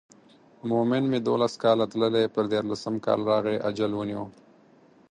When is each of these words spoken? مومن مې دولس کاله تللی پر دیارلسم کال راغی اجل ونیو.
مومن 0.69 1.03
مې 1.11 1.19
دولس 1.29 1.53
کاله 1.63 1.85
تللی 1.91 2.25
پر 2.33 2.43
دیارلسم 2.51 2.93
کال 3.05 3.19
راغی 3.29 3.57
اجل 3.69 3.91
ونیو. 3.95 4.23